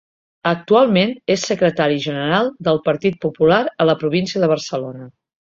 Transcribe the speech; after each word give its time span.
Actualment 0.51 1.11
és 1.33 1.43
secretari 1.49 1.99
general 2.05 2.49
del 2.69 2.81
Partit 2.89 3.21
Popular 3.27 3.61
a 3.85 3.89
la 3.93 3.97
província 4.01 4.43
de 4.47 4.53
Barcelona. 4.57 5.07